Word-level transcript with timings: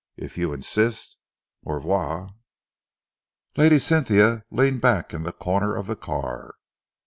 If 0.17 0.35
you 0.35 0.51
insist 0.51 1.15
au 1.63 1.73
revoir!" 1.73 2.27
Lady 3.55 3.77
Cynthia 3.77 4.43
leaned 4.49 4.81
back 4.81 5.13
in 5.13 5.27
a 5.27 5.31
corner 5.31 5.75
of 5.77 5.85
the 5.85 5.95
car. 5.95 6.55